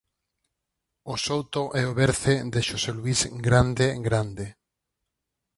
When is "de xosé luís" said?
2.53-3.19